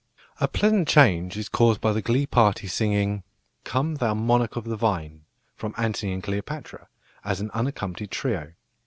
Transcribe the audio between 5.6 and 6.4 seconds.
Antony and